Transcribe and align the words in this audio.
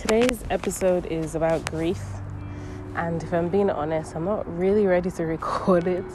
today's 0.00 0.42
episode 0.48 1.04
is 1.06 1.34
about 1.34 1.62
grief. 1.66 2.02
And 2.96 3.22
if 3.22 3.34
I'm 3.34 3.50
being 3.50 3.68
honest, 3.68 4.16
I'm 4.16 4.24
not 4.24 4.46
really 4.58 4.86
ready 4.86 5.10
to 5.10 5.24
record 5.26 5.86
it 5.86 6.06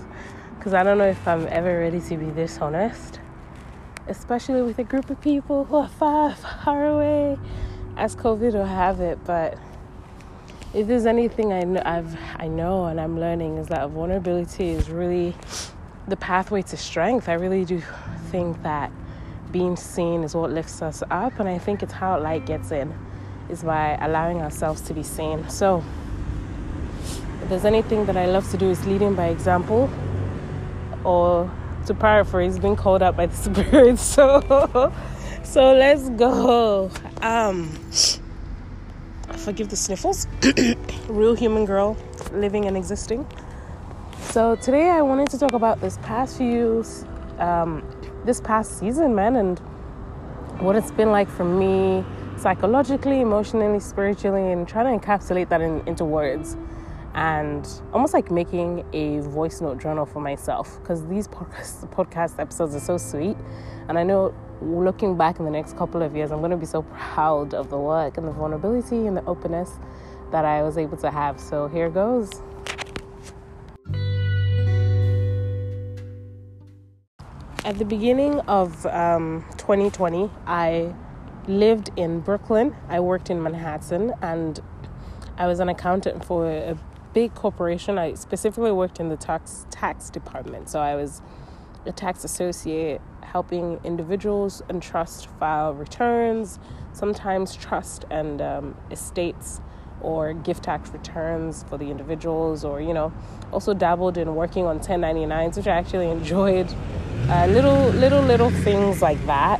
because 0.57 0.73
I 0.73 0.81
don't 0.81 0.97
know 0.97 1.07
if 1.07 1.27
I'm 1.27 1.45
ever 1.49 1.81
ready 1.81 2.01
to 2.01 2.17
be 2.17 2.31
this 2.31 2.57
honest, 2.57 3.19
especially 4.07 4.63
with 4.63 4.79
a 4.79 4.83
group 4.83 5.11
of 5.11 5.21
people 5.21 5.65
who 5.65 5.75
are 5.75 5.87
far, 5.87 6.33
far 6.63 6.87
away, 6.87 7.37
as 7.95 8.15
COVID 8.15 8.53
will 8.53 8.65
have 8.65 9.01
it. 9.01 9.19
But 9.23 9.59
if 10.73 10.87
there's 10.87 11.05
anything 11.05 11.53
I 11.53 11.61
know, 11.61 11.83
I've 11.85 12.17
I 12.37 12.47
know 12.47 12.85
and 12.85 12.99
I'm 12.99 13.19
learning 13.19 13.57
is 13.57 13.67
that 13.67 13.87
vulnerability 13.91 14.69
is 14.69 14.89
really 14.89 15.35
the 16.07 16.17
pathway 16.17 16.63
to 16.63 16.75
strength. 16.75 17.29
I 17.29 17.33
really 17.33 17.65
do 17.65 17.83
think 18.31 18.63
that 18.63 18.91
being 19.51 19.75
seen 19.75 20.23
is 20.23 20.33
what 20.33 20.49
lifts 20.49 20.81
us 20.81 21.03
up, 21.11 21.39
and 21.39 21.47
I 21.47 21.59
think 21.59 21.83
it's 21.83 21.93
how 21.93 22.19
light 22.19 22.47
gets 22.47 22.71
in, 22.71 22.91
is 23.49 23.63
by 23.63 23.97
allowing 24.01 24.41
ourselves 24.41 24.81
to 24.81 24.93
be 24.93 25.03
seen. 25.03 25.47
So, 25.49 25.83
if 27.41 27.49
there's 27.49 27.65
anything 27.65 28.05
that 28.05 28.17
I 28.17 28.25
love 28.25 28.49
to 28.51 28.57
do 28.57 28.69
is 28.69 28.85
leading 28.85 29.15
by 29.15 29.27
example, 29.27 29.89
or 31.03 31.51
to 31.85 31.93
paraphrase, 31.93 32.59
being 32.59 32.75
called 32.75 33.03
out 33.03 33.15
by 33.15 33.27
the 33.27 33.35
spirit. 33.61 33.99
So, 33.99 34.91
so 35.43 35.73
let's 35.73 36.09
go. 36.11 36.91
Um, 37.21 37.69
forgive 39.37 39.69
the 39.69 39.75
sniffles. 39.75 40.27
Real 41.07 41.35
human 41.35 41.65
girl, 41.65 41.97
living 42.31 42.65
and 42.65 42.75
existing. 42.75 43.27
So 44.31 44.55
today 44.55 44.89
I 44.89 45.01
wanted 45.01 45.29
to 45.29 45.37
talk 45.37 45.53
about 45.53 45.79
this 45.79 45.97
past 45.99 46.37
few 46.37 46.83
um, 47.37 47.83
this 48.25 48.41
past 48.41 48.79
season, 48.79 49.13
man, 49.13 49.35
and 49.35 49.59
what 50.59 50.75
it's 50.75 50.91
been 50.91 51.11
like 51.11 51.29
for 51.29 51.45
me 51.45 52.03
psychologically, 52.37 53.21
emotionally, 53.21 53.79
spiritually, 53.79 54.51
and 54.51 54.67
trying 54.67 54.99
to 54.99 55.05
encapsulate 55.05 55.49
that 55.49 55.61
in, 55.61 55.85
into 55.87 56.05
words 56.05 56.57
and 57.15 57.81
almost 57.93 58.13
like 58.13 58.29
making 58.29 58.85
a 58.91 59.19
voice 59.21 59.61
note 59.61 59.79
journal 59.79 60.05
for 60.05 60.19
myself 60.19 60.77
because 60.81 61.07
these 61.07 61.29
podcast, 61.29 61.89
podcast 61.95 62.39
episodes 62.39 62.75
are 62.75 62.79
so 62.81 62.97
sweet. 62.97 63.37
And 63.87 63.97
I 63.97 64.03
know 64.03 64.35
looking 64.61 65.17
back 65.17 65.39
in 65.39 65.45
the 65.45 65.51
next 65.51 65.77
couple 65.77 66.01
of 66.01 66.13
years, 66.13 66.31
I'm 66.31 66.39
going 66.39 66.51
to 66.51 66.57
be 66.57 66.65
so 66.65 66.81
proud 66.81 67.53
of 67.53 67.69
the 67.69 67.77
work 67.77 68.17
and 68.17 68.27
the 68.27 68.31
vulnerability 68.31 69.07
and 69.07 69.15
the 69.15 69.23
openness 69.25 69.71
that 70.31 70.43
I 70.43 70.61
was 70.61 70.77
able 70.77 70.97
to 70.97 71.09
have. 71.09 71.39
So 71.39 71.69
here 71.69 71.89
goes. 71.89 72.41
At 77.63 77.79
the 77.79 77.85
beginning 77.85 78.41
of 78.41 78.85
um, 78.87 79.45
2020, 79.57 80.29
I 80.45 80.93
lived 81.47 81.91
in 81.95 82.19
Brooklyn. 82.19 82.75
I 82.89 82.99
worked 82.99 83.29
in 83.29 83.41
Manhattan 83.41 84.13
and 84.21 84.59
I 85.37 85.47
was 85.47 85.59
an 85.59 85.69
accountant 85.69 86.23
for 86.23 86.49
a 86.49 86.77
big 87.13 87.33
corporation. 87.33 87.97
I 87.97 88.13
specifically 88.13 88.71
worked 88.71 88.99
in 88.99 89.09
the 89.09 89.17
tax 89.17 89.65
tax 89.69 90.09
department. 90.09 90.69
So 90.69 90.79
I 90.79 90.95
was 90.95 91.21
a 91.85 91.91
tax 91.91 92.23
associate 92.23 93.01
helping 93.21 93.79
individuals 93.83 94.61
and 94.69 94.81
trust 94.81 95.27
file 95.39 95.73
returns, 95.73 96.59
sometimes 96.93 97.55
trust 97.55 98.05
and 98.09 98.41
um, 98.41 98.77
estates 98.91 99.61
or 100.01 100.33
gift 100.33 100.63
tax 100.63 100.89
returns 100.91 101.63
for 101.69 101.77
the 101.77 101.89
individuals, 101.89 102.63
or 102.63 102.81
you 102.81 102.93
know, 102.93 103.13
also 103.51 103.73
dabbled 103.73 104.17
in 104.17 104.35
working 104.35 104.65
on 104.65 104.79
1099s, 104.79 105.57
which 105.57 105.67
I 105.67 105.77
actually 105.77 106.09
enjoyed. 106.09 106.73
Uh, 107.27 107.47
little, 107.47 107.89
little, 107.89 108.21
little 108.21 108.51
things 108.51 109.01
like 109.01 109.23
that. 109.25 109.59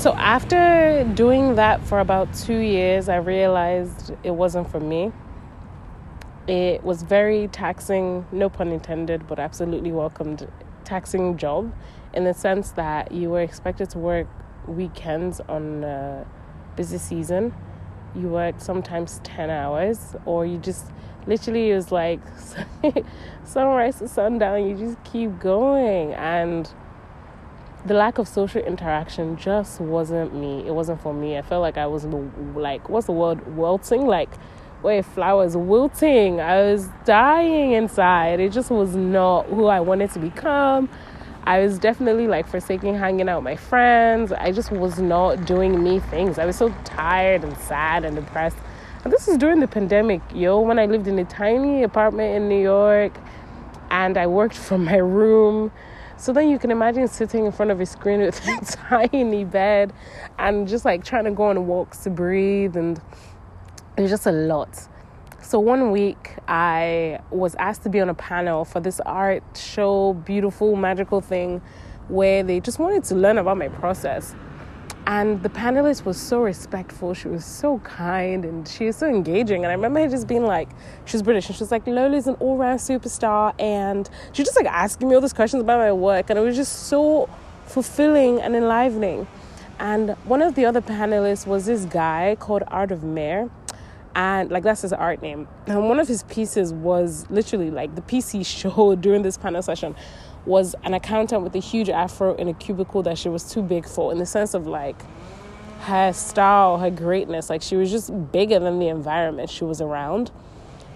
So 0.00 0.14
after 0.14 1.04
doing 1.14 1.56
that 1.56 1.86
for 1.86 2.00
about 2.00 2.32
two 2.32 2.56
years, 2.56 3.10
I 3.10 3.16
realized 3.16 4.14
it 4.22 4.30
wasn't 4.30 4.70
for 4.70 4.80
me. 4.80 5.12
It 6.48 6.82
was 6.82 7.02
very 7.02 7.48
taxing, 7.48 8.24
no 8.32 8.48
pun 8.48 8.68
intended, 8.68 9.28
but 9.28 9.38
absolutely 9.38 9.92
welcomed 9.92 10.50
taxing 10.84 11.36
job 11.36 11.74
in 12.14 12.24
the 12.24 12.32
sense 12.32 12.70
that 12.70 13.12
you 13.12 13.28
were 13.28 13.42
expected 13.42 13.90
to 13.90 13.98
work 13.98 14.26
weekends 14.66 15.38
on 15.50 16.24
busy 16.76 16.96
season 16.96 17.54
you 18.14 18.28
work 18.28 18.54
sometimes 18.58 19.20
10 19.22 19.50
hours 19.50 20.16
or 20.24 20.46
you 20.46 20.56
just 20.58 20.86
literally 21.26 21.70
it 21.70 21.74
was 21.74 21.92
like 21.92 22.20
sunrise 23.44 23.98
to 23.98 24.08
sundown 24.08 24.66
you 24.66 24.74
just 24.76 25.02
keep 25.04 25.38
going 25.38 26.14
and 26.14 26.72
the 27.86 27.94
lack 27.94 28.18
of 28.18 28.28
social 28.28 28.62
interaction 28.62 29.36
just 29.36 29.80
wasn't 29.80 30.34
me 30.34 30.66
it 30.66 30.74
wasn't 30.74 31.00
for 31.00 31.14
me 31.14 31.38
i 31.38 31.42
felt 31.42 31.62
like 31.62 31.78
i 31.78 31.86
was 31.86 32.04
like 32.54 32.88
what's 32.88 33.06
the 33.06 33.12
word 33.12 33.56
wilting 33.56 34.06
like 34.06 34.34
where 34.82 35.02
flowers 35.02 35.56
wilting 35.56 36.40
i 36.40 36.56
was 36.56 36.88
dying 37.04 37.72
inside 37.72 38.40
it 38.40 38.52
just 38.52 38.70
was 38.70 38.94
not 38.94 39.46
who 39.46 39.66
i 39.66 39.80
wanted 39.80 40.10
to 40.10 40.18
become 40.18 40.88
I 41.44 41.60
was 41.60 41.78
definitely 41.78 42.28
like 42.28 42.46
forsaking 42.46 42.94
hanging 42.96 43.28
out 43.28 43.38
with 43.38 43.44
my 43.44 43.56
friends. 43.56 44.30
I 44.30 44.52
just 44.52 44.70
was 44.70 44.98
not 44.98 45.46
doing 45.46 45.82
me 45.82 45.98
things. 45.98 46.38
I 46.38 46.44
was 46.44 46.56
so 46.56 46.68
tired 46.84 47.42
and 47.42 47.56
sad 47.56 48.04
and 48.04 48.14
depressed. 48.14 48.58
And 49.04 49.12
this 49.12 49.26
is 49.26 49.38
during 49.38 49.60
the 49.60 49.66
pandemic, 49.66 50.20
yo, 50.34 50.60
when 50.60 50.78
I 50.78 50.84
lived 50.84 51.06
in 51.08 51.18
a 51.18 51.24
tiny 51.24 51.82
apartment 51.82 52.36
in 52.36 52.48
New 52.48 52.60
York 52.60 53.12
and 53.90 54.18
I 54.18 54.26
worked 54.26 54.54
from 54.54 54.84
my 54.84 54.98
room. 54.98 55.72
So 56.20 56.34
then 56.34 56.50
you 56.50 56.58
can 56.58 56.70
imagine 56.70 57.08
sitting 57.08 57.46
in 57.46 57.52
front 57.52 57.70
of 57.70 57.80
a 57.80 57.86
screen 57.86 58.20
with 58.20 58.46
a 58.46 58.60
tiny 58.62 59.44
bed 59.44 59.94
and 60.38 60.68
just 60.68 60.84
like 60.84 61.02
trying 61.02 61.24
to 61.24 61.30
go 61.30 61.44
on 61.44 61.66
walks 61.66 62.04
to 62.04 62.10
breathe 62.10 62.76
and 62.76 63.00
it's 63.96 64.10
just 64.10 64.26
a 64.26 64.30
lot. 64.30 64.68
So 65.40 65.58
one 65.58 65.90
week 65.90 66.36
I 66.46 67.20
was 67.30 67.54
asked 67.54 67.84
to 67.84 67.88
be 67.88 68.00
on 68.00 68.10
a 68.10 68.14
panel 68.14 68.66
for 68.66 68.80
this 68.80 69.00
art 69.00 69.42
show, 69.56 70.12
beautiful, 70.12 70.76
magical 70.76 71.22
thing 71.22 71.62
where 72.08 72.42
they 72.42 72.60
just 72.60 72.78
wanted 72.78 73.04
to 73.04 73.14
learn 73.14 73.38
about 73.38 73.56
my 73.56 73.68
process. 73.68 74.34
And 75.10 75.42
the 75.42 75.48
panelist 75.48 76.04
was 76.04 76.16
so 76.20 76.40
respectful. 76.40 77.14
She 77.14 77.26
was 77.26 77.44
so 77.44 77.80
kind 77.80 78.44
and 78.44 78.68
she 78.68 78.84
was 78.84 78.94
so 78.94 79.08
engaging. 79.08 79.64
And 79.64 79.72
I 79.72 79.74
remember 79.74 79.98
her 79.98 80.08
just 80.08 80.28
being 80.28 80.44
like, 80.44 80.68
she's 81.04 81.20
British 81.20 81.48
and 81.48 81.56
she 81.56 81.64
was 81.64 81.72
like, 81.72 81.84
Lola's 81.88 82.28
an 82.28 82.36
all 82.36 82.56
round 82.56 82.78
superstar. 82.78 83.52
And 83.58 84.08
she 84.32 84.42
was 84.42 84.46
just 84.46 84.56
like 84.56 84.72
asking 84.72 85.08
me 85.08 85.16
all 85.16 85.20
these 85.20 85.32
questions 85.32 85.62
about 85.62 85.80
my 85.80 85.90
work. 85.90 86.30
And 86.30 86.38
it 86.38 86.42
was 86.42 86.54
just 86.54 86.84
so 86.86 87.28
fulfilling 87.66 88.40
and 88.40 88.54
enlivening. 88.54 89.26
And 89.80 90.10
one 90.26 90.42
of 90.42 90.54
the 90.54 90.64
other 90.64 90.80
panelists 90.80 91.44
was 91.44 91.66
this 91.66 91.86
guy 91.86 92.36
called 92.38 92.62
Art 92.68 92.92
of 92.92 93.02
Mayor 93.02 93.50
and 94.14 94.50
like 94.50 94.62
that's 94.62 94.82
his 94.82 94.92
art 94.92 95.22
name. 95.22 95.48
And 95.66 95.88
one 95.88 95.98
of 95.98 96.06
his 96.06 96.22
pieces 96.24 96.72
was 96.72 97.26
literally 97.30 97.72
like 97.72 97.96
the 97.96 98.02
piece 98.02 98.30
he 98.30 98.44
showed 98.60 99.00
during 99.00 99.22
this 99.22 99.36
panel 99.36 99.62
session 99.62 99.96
was 100.46 100.74
an 100.84 100.94
accountant 100.94 101.42
with 101.42 101.54
a 101.54 101.58
huge 101.58 101.88
afro 101.88 102.34
in 102.34 102.48
a 102.48 102.54
cubicle 102.54 103.02
that 103.02 103.18
she 103.18 103.28
was 103.28 103.50
too 103.50 103.62
big 103.62 103.86
for, 103.86 104.12
in 104.12 104.18
the 104.18 104.26
sense 104.26 104.54
of 104.54 104.66
like 104.66 104.96
her 105.82 106.12
style, 106.12 106.78
her 106.78 106.90
greatness. 106.90 107.50
Like 107.50 107.62
she 107.62 107.76
was 107.76 107.90
just 107.90 108.32
bigger 108.32 108.58
than 108.58 108.78
the 108.78 108.88
environment 108.88 109.50
she 109.50 109.64
was 109.64 109.80
around. 109.80 110.30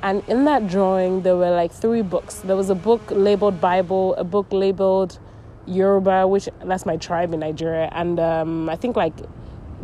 And 0.02 0.22
in 0.28 0.44
that 0.44 0.68
drawing, 0.68 1.22
there 1.22 1.36
were 1.36 1.50
like 1.50 1.72
three 1.72 2.02
books. 2.02 2.36
There 2.40 2.56
was 2.56 2.68
a 2.70 2.74
book 2.74 3.02
labeled 3.10 3.60
Bible, 3.60 4.14
a 4.16 4.24
book 4.24 4.46
labeled 4.50 5.18
Yoruba, 5.66 6.26
which 6.26 6.48
that's 6.64 6.84
my 6.84 6.96
tribe 6.98 7.32
in 7.32 7.40
Nigeria, 7.40 7.88
and 7.92 8.20
um, 8.20 8.68
I 8.68 8.76
think 8.76 8.96
like 8.96 9.14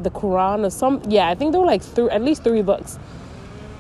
the 0.03 0.11
Quran 0.11 0.67
or 0.67 0.71
some. 0.71 1.01
Yeah, 1.09 1.29
I 1.31 1.35
think 1.35 1.53
there 1.53 1.61
were 1.61 1.67
like 1.67 1.83
three, 1.83 2.11
at 2.11 2.23
least 2.23 2.45
three 2.45 2.61
books 2.61 2.99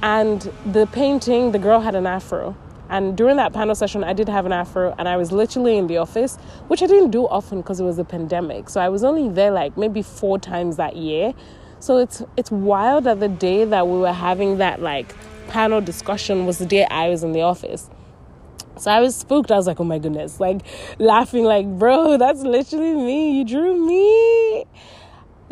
and 0.02 0.50
the 0.64 0.86
painting, 0.86 1.52
the 1.52 1.58
girl 1.58 1.80
had 1.80 1.94
an 1.94 2.06
afro. 2.06 2.56
And 2.90 3.16
during 3.16 3.36
that 3.36 3.52
panel 3.52 3.74
session, 3.76 4.02
I 4.02 4.12
did 4.12 4.28
have 4.28 4.46
an 4.46 4.52
afro, 4.52 4.94
and 4.98 5.08
I 5.08 5.16
was 5.16 5.30
literally 5.30 5.78
in 5.78 5.86
the 5.86 5.98
office, 5.98 6.36
which 6.66 6.82
I 6.82 6.86
didn't 6.86 7.12
do 7.12 7.26
often 7.28 7.60
because 7.60 7.78
it 7.78 7.84
was 7.84 8.00
a 8.00 8.04
pandemic. 8.04 8.68
So 8.68 8.80
I 8.80 8.88
was 8.88 9.04
only 9.04 9.28
there 9.28 9.52
like 9.52 9.76
maybe 9.76 10.02
four 10.02 10.40
times 10.40 10.76
that 10.76 10.96
year. 10.96 11.32
So 11.78 11.98
it's 11.98 12.22
it's 12.36 12.50
wild 12.50 13.04
that 13.04 13.20
the 13.20 13.28
day 13.28 13.64
that 13.64 13.86
we 13.86 13.98
were 13.98 14.12
having 14.12 14.58
that 14.58 14.82
like 14.82 15.14
panel 15.46 15.80
discussion 15.80 16.46
was 16.46 16.58
the 16.58 16.66
day 16.66 16.84
I 16.90 17.08
was 17.08 17.22
in 17.22 17.32
the 17.32 17.42
office. 17.42 17.88
So 18.76 18.90
I 18.90 19.00
was 19.00 19.14
spooked. 19.14 19.52
I 19.52 19.56
was 19.56 19.66
like, 19.66 19.78
oh 19.78 19.84
my 19.84 19.98
goodness, 19.98 20.40
like 20.40 20.62
laughing, 20.98 21.44
like, 21.44 21.66
bro, 21.66 22.16
that's 22.16 22.40
literally 22.42 22.94
me. 22.94 23.38
You 23.38 23.44
drew 23.44 23.76
me. 23.86 24.64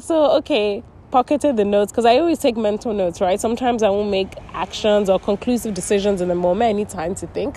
So, 0.00 0.32
okay, 0.38 0.82
pocketed 1.10 1.56
the 1.56 1.64
notes 1.64 1.92
because 1.92 2.04
I 2.04 2.18
always 2.18 2.38
take 2.38 2.56
mental 2.56 2.92
notes, 2.92 3.20
right? 3.20 3.40
Sometimes 3.40 3.82
I 3.82 3.90
won't 3.90 4.10
make 4.10 4.34
actions 4.52 5.08
or 5.08 5.18
conclusive 5.18 5.74
decisions 5.74 6.20
in 6.20 6.28
the 6.28 6.34
moment. 6.34 6.68
I 6.68 6.72
need 6.72 6.88
time 6.88 7.14
to 7.16 7.26
think. 7.26 7.56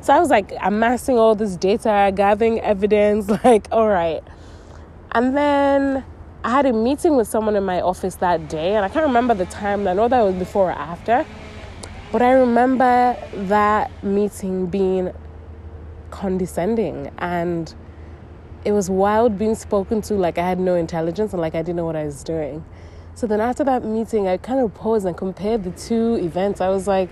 So 0.00 0.12
I 0.12 0.20
was 0.20 0.30
like 0.30 0.52
amassing 0.62 1.18
all 1.18 1.34
this 1.34 1.56
data, 1.56 2.12
gathering 2.14 2.60
evidence, 2.60 3.28
like, 3.44 3.68
all 3.72 3.88
right. 3.88 4.22
And 5.12 5.36
then 5.36 6.04
I 6.44 6.50
had 6.50 6.66
a 6.66 6.72
meeting 6.72 7.16
with 7.16 7.26
someone 7.26 7.56
in 7.56 7.64
my 7.64 7.80
office 7.80 8.16
that 8.16 8.48
day, 8.48 8.74
and 8.74 8.84
I 8.84 8.88
can't 8.88 9.06
remember 9.06 9.34
the 9.34 9.46
time. 9.46 9.88
I 9.88 9.94
know 9.94 10.08
that 10.08 10.22
was 10.22 10.34
before 10.34 10.70
or 10.70 10.72
after. 10.72 11.24
But 12.12 12.22
I 12.22 12.32
remember 12.32 13.16
that 13.32 13.90
meeting 14.04 14.66
being 14.66 15.12
condescending 16.10 17.10
and 17.18 17.74
it 18.64 18.72
was 18.72 18.88
wild 18.88 19.38
being 19.38 19.54
spoken 19.54 20.00
to 20.02 20.14
like 20.14 20.38
I 20.38 20.48
had 20.48 20.58
no 20.58 20.74
intelligence 20.74 21.32
and 21.32 21.40
like 21.40 21.54
I 21.54 21.62
didn't 21.62 21.76
know 21.76 21.84
what 21.84 21.96
I 21.96 22.04
was 22.04 22.24
doing. 22.24 22.64
So 23.14 23.26
then 23.26 23.40
after 23.40 23.62
that 23.64 23.84
meeting, 23.84 24.26
I 24.26 24.38
kind 24.38 24.60
of 24.60 24.74
paused 24.74 25.06
and 25.06 25.16
compared 25.16 25.64
the 25.64 25.70
two 25.70 26.16
events. 26.16 26.60
I 26.60 26.68
was 26.68 26.88
like, 26.88 27.10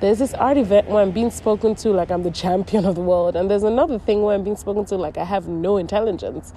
there's 0.00 0.18
this 0.18 0.34
art 0.34 0.58
event 0.58 0.88
where 0.88 1.02
I'm 1.02 1.10
being 1.10 1.30
spoken 1.30 1.74
to 1.76 1.90
like 1.90 2.10
I'm 2.10 2.22
the 2.22 2.30
champion 2.30 2.84
of 2.84 2.94
the 2.94 3.00
world, 3.00 3.34
and 3.34 3.50
there's 3.50 3.62
another 3.62 3.98
thing 3.98 4.22
where 4.22 4.34
I'm 4.34 4.44
being 4.44 4.56
spoken 4.56 4.84
to 4.86 4.96
like 4.96 5.16
I 5.16 5.24
have 5.24 5.48
no 5.48 5.76
intelligence. 5.76 6.52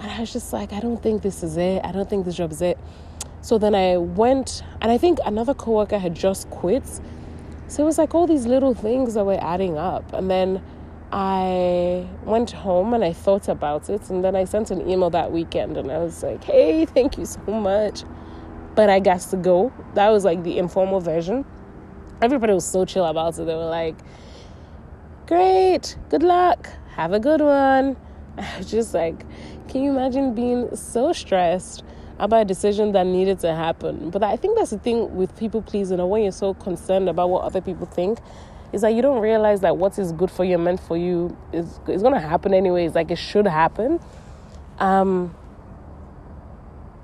And 0.00 0.10
I 0.10 0.20
was 0.20 0.32
just 0.32 0.52
like, 0.52 0.72
I 0.72 0.80
don't 0.80 1.02
think 1.02 1.22
this 1.22 1.42
is 1.42 1.58
it. 1.58 1.82
I 1.84 1.92
don't 1.92 2.08
think 2.08 2.24
this 2.24 2.36
job 2.36 2.52
is 2.52 2.62
it. 2.62 2.78
So 3.42 3.58
then 3.58 3.74
I 3.74 3.98
went, 3.98 4.62
and 4.80 4.90
I 4.90 4.96
think 4.96 5.18
another 5.26 5.52
coworker 5.52 5.98
had 5.98 6.14
just 6.14 6.48
quit. 6.48 6.86
So 7.68 7.82
it 7.82 7.86
was 7.86 7.98
like 7.98 8.14
all 8.14 8.26
these 8.26 8.46
little 8.46 8.74
things 8.74 9.14
that 9.14 9.24
were 9.24 9.38
adding 9.40 9.76
up. 9.76 10.12
And 10.14 10.30
then 10.30 10.62
I 11.12 12.06
went 12.24 12.52
home 12.52 12.94
and 12.94 13.02
I 13.02 13.12
thought 13.12 13.48
about 13.48 13.90
it. 13.90 14.10
And 14.10 14.24
then 14.24 14.36
I 14.36 14.44
sent 14.44 14.70
an 14.70 14.88
email 14.88 15.10
that 15.10 15.32
weekend 15.32 15.76
and 15.76 15.90
I 15.90 15.98
was 15.98 16.22
like, 16.22 16.44
hey, 16.44 16.86
thank 16.86 17.18
you 17.18 17.24
so 17.26 17.40
much. 17.46 18.04
But 18.74 18.88
I 18.88 19.00
got 19.00 19.20
to 19.20 19.36
go. 19.36 19.72
That 19.94 20.10
was 20.10 20.24
like 20.24 20.42
the 20.44 20.58
informal 20.58 21.00
version. 21.00 21.44
Everybody 22.22 22.52
was 22.52 22.64
so 22.64 22.84
chill 22.84 23.04
about 23.04 23.38
it. 23.38 23.44
They 23.44 23.54
were 23.54 23.64
like, 23.68 23.96
great, 25.26 25.96
good 26.10 26.22
luck, 26.22 26.68
have 26.94 27.12
a 27.12 27.20
good 27.20 27.40
one. 27.40 27.96
I 28.38 28.58
was 28.58 28.70
just 28.70 28.94
like, 28.94 29.24
can 29.68 29.82
you 29.82 29.90
imagine 29.90 30.34
being 30.34 30.74
so 30.76 31.12
stressed 31.12 31.82
about 32.18 32.42
a 32.42 32.44
decision 32.44 32.92
that 32.92 33.06
needed 33.06 33.40
to 33.40 33.54
happen? 33.54 34.10
But 34.10 34.22
I 34.22 34.36
think 34.36 34.58
that's 34.58 34.70
the 34.70 34.78
thing 34.78 35.16
with 35.16 35.36
people 35.36 35.62
pleasing, 35.62 36.00
or 36.00 36.08
when 36.08 36.22
you're 36.22 36.32
so 36.32 36.54
concerned 36.54 37.08
about 37.08 37.30
what 37.30 37.44
other 37.44 37.60
people 37.60 37.86
think, 37.86 38.18
is 38.72 38.82
that 38.82 38.94
you 38.94 39.02
don't 39.02 39.20
realize 39.20 39.60
that 39.60 39.76
what 39.76 39.98
is 39.98 40.12
good 40.12 40.30
for 40.30 40.44
you, 40.44 40.58
meant 40.58 40.80
for 40.80 40.96
you, 40.96 41.36
is 41.52 41.80
is 41.88 42.02
gonna 42.02 42.20
happen 42.20 42.54
anyways. 42.54 42.94
Like 42.94 43.10
it 43.10 43.18
should 43.18 43.46
happen. 43.46 44.00
Um, 44.78 45.34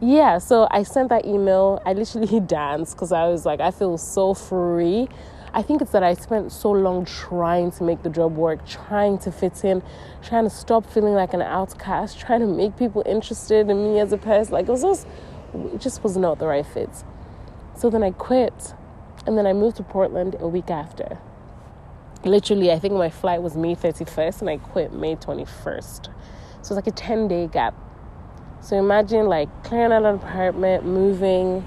yeah, 0.00 0.38
so 0.38 0.68
I 0.70 0.82
sent 0.82 1.08
that 1.08 1.24
email. 1.24 1.82
I 1.84 1.92
literally 1.92 2.40
danced 2.46 2.94
because 2.94 3.12
I 3.12 3.28
was 3.28 3.46
like, 3.46 3.60
I 3.60 3.70
feel 3.70 3.98
so 3.98 4.34
free 4.34 5.08
I 5.56 5.62
think 5.62 5.80
it's 5.80 5.92
that 5.92 6.02
I 6.02 6.12
spent 6.12 6.52
so 6.52 6.70
long 6.70 7.06
trying 7.06 7.70
to 7.72 7.82
make 7.82 8.02
the 8.02 8.10
job 8.10 8.36
work, 8.36 8.66
trying 8.68 9.16
to 9.20 9.32
fit 9.32 9.64
in, 9.64 9.82
trying 10.22 10.44
to 10.44 10.50
stop 10.50 10.84
feeling 10.84 11.14
like 11.14 11.32
an 11.32 11.40
outcast, 11.40 12.20
trying 12.26 12.40
to 12.40 12.46
make 12.46 12.76
people 12.76 13.02
interested 13.06 13.70
in 13.70 13.82
me 13.82 13.98
as 13.98 14.12
a 14.12 14.18
person. 14.18 14.52
Like 14.52 14.68
it 14.68 14.70
was 14.70 14.82
just, 14.82 15.06
it 15.54 15.80
just 15.80 16.04
was 16.04 16.14
not 16.14 16.38
the 16.38 16.46
right 16.46 16.66
fit. 16.66 16.90
So 17.74 17.88
then 17.88 18.02
I 18.02 18.10
quit, 18.10 18.74
and 19.26 19.38
then 19.38 19.46
I 19.46 19.54
moved 19.54 19.78
to 19.78 19.82
Portland 19.82 20.36
a 20.40 20.46
week 20.46 20.70
after. 20.70 21.16
Literally, 22.26 22.72
I 22.72 22.78
think 22.80 22.94
my 22.94 23.08
flight 23.08 23.40
was 23.40 23.56
May 23.56 23.76
31st, 23.76 24.40
and 24.40 24.50
I 24.50 24.56
quit 24.56 24.92
May 24.92 25.14
21st. 25.14 26.06
So 26.06 26.10
it's 26.60 26.70
like 26.70 26.88
a 26.88 26.90
10 26.90 27.28
day 27.28 27.46
gap. 27.46 27.72
So 28.60 28.76
imagine 28.76 29.26
like 29.26 29.48
clearing 29.62 29.92
out 29.92 30.04
an 30.04 30.16
apartment, 30.16 30.84
moving, 30.84 31.64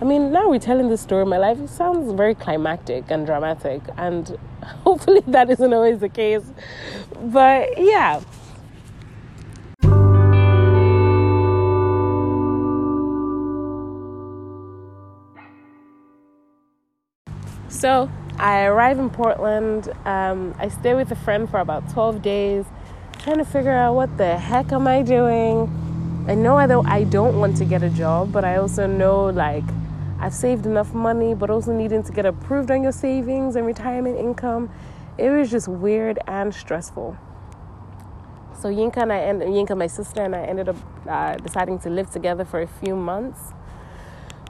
I 0.00 0.04
mean, 0.04 0.32
now 0.32 0.48
we're 0.48 0.58
telling 0.58 0.88
this 0.88 1.00
story, 1.00 1.24
my 1.26 1.36
life 1.38 1.60
it 1.60 1.68
sounds 1.68 2.10
very 2.12 2.34
climactic 2.34 3.08
and 3.08 3.24
dramatic, 3.24 3.82
and 3.96 4.36
hopefully 4.82 5.22
that 5.28 5.48
isn't 5.48 5.72
always 5.72 6.00
the 6.00 6.08
case. 6.08 6.42
But 7.22 7.78
yeah. 7.78 8.20
So 17.68 18.10
I 18.40 18.64
arrive 18.64 18.98
in 18.98 19.10
Portland. 19.10 19.92
Um, 20.06 20.54
I 20.58 20.68
stay 20.68 20.94
with 20.94 21.10
a 21.12 21.14
friend 21.14 21.48
for 21.48 21.60
about 21.60 21.90
12 21.90 22.22
days, 22.22 22.64
trying 23.18 23.36
to 23.36 23.44
figure 23.44 23.70
out 23.70 23.94
what 23.94 24.16
the 24.16 24.38
heck 24.38 24.72
am 24.72 24.88
I 24.88 25.02
doing. 25.02 25.68
I 26.26 26.34
know 26.36 26.56
I 26.56 26.66
don't, 26.66 26.86
I 26.86 27.04
don't 27.04 27.38
want 27.38 27.58
to 27.58 27.66
get 27.66 27.82
a 27.82 27.90
job, 27.90 28.32
but 28.32 28.42
I 28.42 28.56
also 28.56 28.86
know 28.86 29.26
like 29.26 29.64
I've 30.18 30.32
saved 30.32 30.64
enough 30.64 30.94
money, 30.94 31.34
but 31.34 31.50
also 31.50 31.70
needing 31.74 32.02
to 32.02 32.12
get 32.12 32.24
approved 32.24 32.70
on 32.70 32.82
your 32.82 32.92
savings 32.92 33.56
and 33.56 33.66
retirement 33.66 34.18
income. 34.18 34.70
It 35.18 35.28
was 35.28 35.50
just 35.50 35.68
weird 35.68 36.18
and 36.26 36.54
stressful. 36.54 37.18
So 38.58 38.70
Yinka 38.70 39.02
and 39.02 39.12
I, 39.12 39.18
Yinka, 39.44 39.76
my 39.76 39.86
sister, 39.86 40.22
and 40.22 40.34
I 40.34 40.44
ended 40.44 40.70
up 40.70 40.76
uh, 41.06 41.34
deciding 41.36 41.78
to 41.80 41.90
live 41.90 42.10
together 42.10 42.46
for 42.46 42.62
a 42.62 42.66
few 42.66 42.96
months. 42.96 43.52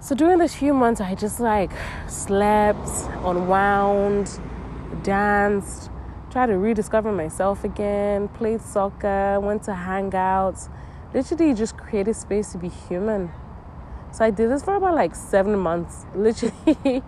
So 0.03 0.15
during 0.15 0.39
those 0.39 0.55
few 0.55 0.73
months, 0.73 0.99
I 0.99 1.15
just 1.15 1.41
like 1.41 1.71
slept, 2.09 2.89
unwound, 3.23 4.41
danced, 5.03 5.91
tried 6.31 6.47
to 6.47 6.57
rediscover 6.57 7.13
myself 7.13 7.65
again, 7.65 8.29
played 8.29 8.63
soccer, 8.63 9.39
went 9.41 9.65
to 9.65 9.73
hangouts, 9.73 10.71
literally 11.13 11.53
just 11.53 11.77
created 11.77 12.17
space 12.17 12.51
to 12.53 12.59
be 12.59 12.71
human. 12.71 13.31
So 14.13 14.25
I 14.25 14.31
did 14.31 14.51
this 14.51 14.63
for 14.63 14.77
about 14.77 14.95
like 14.95 15.15
seven 15.15 15.59
months, 15.59 16.07
literally 16.15 17.03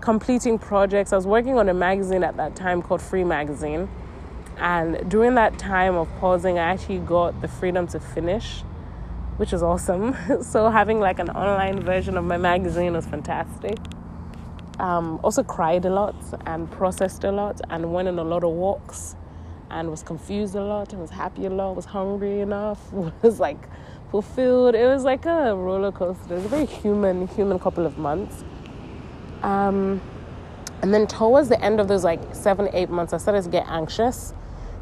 completing 0.00 0.58
projects. 0.58 1.12
I 1.12 1.16
was 1.16 1.26
working 1.26 1.56
on 1.56 1.68
a 1.68 1.74
magazine 1.74 2.24
at 2.24 2.36
that 2.36 2.56
time 2.56 2.82
called 2.82 3.00
Free 3.00 3.24
Magazine. 3.24 3.88
And 4.58 5.08
during 5.08 5.36
that 5.36 5.56
time 5.56 5.94
of 5.94 6.08
pausing, 6.18 6.58
I 6.58 6.72
actually 6.72 6.98
got 6.98 7.40
the 7.42 7.48
freedom 7.48 7.86
to 7.88 8.00
finish, 8.00 8.64
which 9.38 9.52
is 9.52 9.62
awesome. 9.62 10.14
so 10.42 10.68
having 10.68 11.00
like 11.00 11.18
an 11.18 11.30
online 11.30 11.80
version 11.80 12.16
of 12.16 12.24
my 12.24 12.36
magazine 12.36 12.92
was 12.92 13.06
fantastic. 13.06 13.78
Um, 14.78 15.18
also 15.24 15.42
cried 15.42 15.84
a 15.86 15.90
lot 15.90 16.14
and 16.46 16.70
processed 16.70 17.24
a 17.24 17.32
lot 17.32 17.60
and 17.70 17.92
went 17.92 18.06
on 18.06 18.18
a 18.18 18.24
lot 18.24 18.44
of 18.44 18.50
walks 18.50 19.16
and 19.70 19.90
was 19.90 20.02
confused 20.02 20.54
a 20.54 20.62
lot 20.62 20.92
and 20.92 21.00
was 21.00 21.10
happy 21.10 21.46
a 21.46 21.50
lot, 21.50 21.74
was 21.74 21.84
hungry 21.84 22.40
enough, 22.40 22.92
was 23.22 23.40
like 23.40 23.68
fulfilled. 24.10 24.74
It 24.74 24.86
was 24.86 25.04
like 25.04 25.24
a 25.24 25.54
roller 25.54 25.92
coaster. 25.92 26.34
It 26.34 26.36
was 26.36 26.44
a 26.44 26.48
very 26.48 26.66
human, 26.66 27.28
human 27.28 27.58
couple 27.58 27.86
of 27.86 27.96
months. 27.96 28.44
Um, 29.42 30.00
and 30.82 30.92
then 30.92 31.06
towards 31.06 31.48
the 31.48 31.62
end 31.62 31.80
of 31.80 31.88
those 31.88 32.04
like 32.04 32.34
seven, 32.34 32.68
eight 32.72 32.90
months, 32.90 33.12
I 33.12 33.18
started 33.18 33.44
to 33.44 33.50
get 33.50 33.66
anxious 33.68 34.32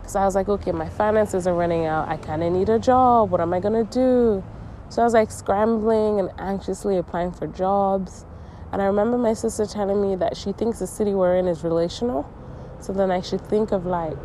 because 0.06 0.17
I 0.17 0.25
was 0.25 0.35
like, 0.35 0.49
okay, 0.49 0.73
my 0.73 0.88
finances 0.88 1.47
are 1.47 1.55
running 1.55 1.85
out. 1.85 2.08
I 2.08 2.17
kind 2.17 2.43
of 2.43 2.53
need 2.53 2.69
a 2.69 2.79
job. 2.79 3.31
What 3.31 3.41
am 3.41 3.53
I 3.53 3.61
gonna 3.61 3.85
do? 3.85 4.43
So 4.88 5.03
I 5.03 5.05
was 5.05 5.14
like 5.14 5.31
scrambling 5.31 6.20
and 6.20 6.31
anxiously 6.38 6.97
applying 6.97 7.32
for 7.32 7.47
jobs. 7.47 8.25
And 8.73 8.81
I 8.81 8.87
remember 8.87 9.19
my 9.19 9.35
sister 9.35 9.67
telling 9.67 10.00
me 10.00 10.17
that 10.17 10.37
she 10.37 10.53
thinks 10.53 10.79
the 10.79 10.87
city 10.87 11.12
we're 11.12 11.37
in 11.37 11.49
is 11.49 11.64
relational. 11.64 12.31
So 12.81 12.93
then 12.93 13.11
I 13.11 13.20
should 13.20 13.41
think 13.41 13.73
of 13.73 13.85
like 13.85 14.17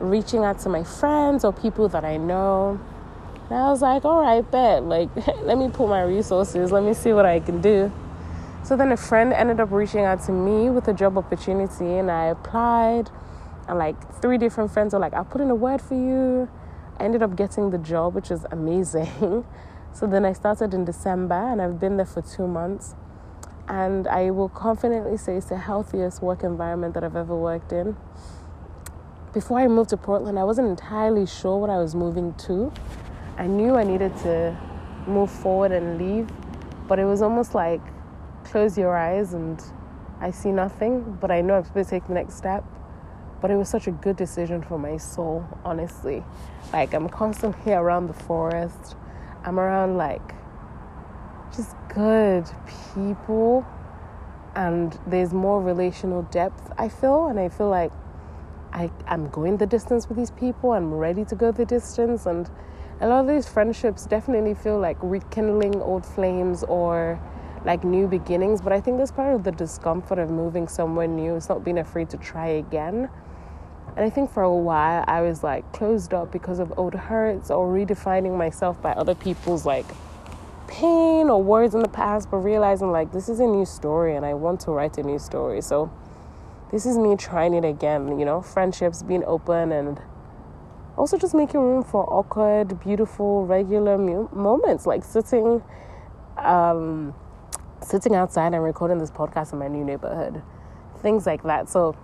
reaching 0.00 0.44
out 0.44 0.58
to 0.60 0.68
my 0.68 0.84
friends 0.84 1.44
or 1.44 1.52
people 1.52 1.88
that 1.90 2.04
I 2.04 2.16
know 2.16 2.80
and 3.50 3.58
I 3.58 3.70
was 3.70 3.80
like, 3.80 4.04
all 4.04 4.20
right, 4.20 4.48
bet. 4.48 4.84
Like, 4.84 5.08
let 5.42 5.56
me 5.56 5.70
pull 5.70 5.88
my 5.88 6.02
resources. 6.02 6.70
Let 6.70 6.82
me 6.82 6.92
see 6.92 7.12
what 7.12 7.24
I 7.24 7.40
can 7.40 7.60
do. 7.60 7.90
So 8.62 8.76
then 8.76 8.92
a 8.92 8.96
friend 8.96 9.32
ended 9.32 9.60
up 9.60 9.70
reaching 9.70 10.04
out 10.04 10.22
to 10.24 10.32
me 10.32 10.68
with 10.68 10.86
a 10.88 10.92
job 10.92 11.16
opportunity, 11.16 11.96
and 11.96 12.10
I 12.10 12.26
applied. 12.26 13.10
And 13.68 13.78
like 13.78 14.20
three 14.22 14.38
different 14.38 14.70
friends 14.70 14.94
were 14.94 14.98
like, 14.98 15.12
I'll 15.12 15.24
put 15.24 15.40
in 15.40 15.50
a 15.50 15.54
word 15.54 15.82
for 15.82 15.94
you. 15.94 16.48
I 16.98 17.04
ended 17.04 17.22
up 17.22 17.36
getting 17.36 17.70
the 17.70 17.78
job, 17.78 18.14
which 18.14 18.30
is 18.30 18.46
amazing. 18.50 19.44
so 19.92 20.06
then 20.06 20.24
I 20.24 20.32
started 20.32 20.74
in 20.74 20.84
December, 20.84 21.34
and 21.34 21.60
I've 21.60 21.78
been 21.78 21.96
there 21.96 22.06
for 22.06 22.22
two 22.22 22.46
months. 22.46 22.94
And 23.68 24.08
I 24.08 24.30
will 24.30 24.48
confidently 24.48 25.18
say 25.18 25.36
it's 25.36 25.46
the 25.46 25.58
healthiest 25.58 26.22
work 26.22 26.42
environment 26.42 26.94
that 26.94 27.04
I've 27.04 27.16
ever 27.16 27.36
worked 27.36 27.72
in. 27.72 27.96
Before 29.34 29.58
I 29.58 29.68
moved 29.68 29.90
to 29.90 29.98
Portland, 29.98 30.38
I 30.38 30.44
wasn't 30.44 30.68
entirely 30.68 31.26
sure 31.26 31.58
what 31.58 31.68
I 31.68 31.76
was 31.76 31.94
moving 31.94 32.32
to. 32.46 32.72
I 33.36 33.46
knew 33.46 33.76
I 33.76 33.84
needed 33.84 34.16
to 34.18 34.56
move 35.06 35.30
forward 35.30 35.70
and 35.70 35.98
leave, 35.98 36.28
but 36.88 36.98
it 36.98 37.04
was 37.04 37.20
almost 37.20 37.54
like 37.54 37.82
close 38.44 38.78
your 38.78 38.96
eyes 38.96 39.34
and 39.34 39.62
I 40.20 40.30
see 40.30 40.50
nothing, 40.50 41.18
but 41.20 41.30
I 41.30 41.42
know 41.42 41.54
I'm 41.54 41.64
supposed 41.64 41.90
to 41.90 41.96
take 41.96 42.08
the 42.08 42.14
next 42.14 42.36
step. 42.36 42.64
But 43.40 43.50
it 43.50 43.56
was 43.56 43.68
such 43.68 43.86
a 43.86 43.92
good 43.92 44.16
decision 44.16 44.62
for 44.62 44.78
my 44.78 44.96
soul, 44.96 45.46
honestly. 45.64 46.24
Like, 46.72 46.92
I'm 46.92 47.08
constantly 47.08 47.72
around 47.72 48.08
the 48.08 48.14
forest, 48.14 48.96
I'm 49.44 49.58
around 49.58 49.96
like 49.96 50.34
just 51.54 51.76
good 51.94 52.50
people, 52.94 53.64
and 54.54 54.98
there's 55.06 55.32
more 55.32 55.62
relational 55.62 56.22
depth, 56.22 56.72
I 56.76 56.88
feel, 56.88 57.28
and 57.28 57.38
I 57.38 57.48
feel 57.48 57.68
like 57.68 57.92
I, 58.72 58.90
I'm 59.06 59.28
going 59.30 59.56
the 59.56 59.66
distance 59.66 60.08
with 60.08 60.18
these 60.18 60.32
people, 60.32 60.72
I'm 60.72 60.92
ready 60.92 61.24
to 61.26 61.34
go 61.34 61.52
the 61.52 61.64
distance, 61.64 62.26
and 62.26 62.50
a 63.00 63.06
lot 63.06 63.20
of 63.20 63.28
these 63.28 63.48
friendships 63.48 64.06
definitely 64.06 64.54
feel 64.54 64.78
like 64.78 64.96
rekindling 65.00 65.80
old 65.80 66.04
flames 66.04 66.64
or 66.64 67.20
like 67.64 67.84
new 67.84 68.08
beginnings. 68.08 68.60
But 68.60 68.72
i 68.72 68.80
think 68.80 68.98
that's 68.98 69.12
part 69.12 69.34
of 69.34 69.44
the 69.44 69.52
discomfort 69.52 70.18
of 70.18 70.30
moving 70.30 70.68
somewhere 70.68 71.06
new. 71.06 71.36
It's 71.36 71.48
not 71.48 71.64
being 71.64 71.78
afraid 71.78 72.10
to 72.10 72.16
try 72.16 72.48
again 72.48 73.08
and 73.98 74.06
i 74.06 74.10
think 74.10 74.32
for 74.32 74.42
a 74.42 74.56
while 74.56 75.04
i 75.06 75.20
was 75.20 75.42
like 75.42 75.70
closed 75.72 76.14
up 76.14 76.32
because 76.32 76.58
of 76.58 76.72
old 76.78 76.94
hurts 76.94 77.50
or 77.50 77.68
redefining 77.68 78.38
myself 78.38 78.80
by 78.80 78.92
other 78.92 79.14
people's 79.14 79.66
like 79.66 79.84
pain 80.68 81.28
or 81.28 81.42
words 81.42 81.74
in 81.74 81.80
the 81.80 81.88
past 81.88 82.30
but 82.30 82.38
realizing 82.38 82.90
like 82.90 83.12
this 83.12 83.28
is 83.28 83.40
a 83.40 83.46
new 83.46 83.66
story 83.66 84.16
and 84.16 84.24
i 84.24 84.32
want 84.32 84.60
to 84.60 84.70
write 84.70 84.96
a 84.96 85.02
new 85.02 85.18
story 85.18 85.60
so 85.60 85.90
this 86.72 86.86
is 86.86 86.96
me 86.96 87.16
trying 87.16 87.52
it 87.52 87.64
again 87.64 88.18
you 88.18 88.24
know 88.24 88.40
friendships 88.40 89.02
being 89.02 89.24
open 89.24 89.72
and 89.72 90.00
also 90.98 91.16
just 91.16 91.34
making 91.34 91.60
room 91.60 91.84
for 91.84 92.04
awkward, 92.12 92.80
beautiful, 92.80 93.46
regular 93.46 93.96
moments 93.96 94.84
like 94.84 95.04
sitting 95.04 95.62
um, 96.36 97.14
sitting 97.80 98.14
outside 98.14 98.52
and 98.52 98.62
recording 98.62 98.98
this 98.98 99.10
podcast 99.10 99.52
in 99.52 99.58
my 99.58 99.68
new 99.68 99.84
neighborhood, 99.84 100.42
things 101.00 101.26
like 101.26 101.42
that. 101.44 101.68
So, 101.68 101.96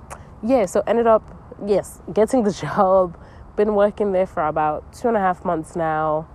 yeah, 0.43 0.67
so 0.67 0.83
ended 0.87 1.07
up, 1.07 1.23
yes, 1.67 2.01
getting 2.13 2.43
the 2.43 2.53
job, 2.63 3.19
been 3.57 3.75
working 3.75 4.13
there 4.13 4.27
for 4.27 4.47
about 4.47 4.93
two 4.93 5.09
and 5.09 5.17
a 5.17 5.21
half 5.21 5.45
months 5.45 5.77
now, 5.77 6.29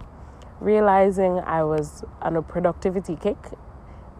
realizing 0.60 1.40
I 1.40 1.64
was 1.64 2.04
on 2.22 2.36
a 2.36 2.42
productivity 2.42 3.16
kick 3.16 3.38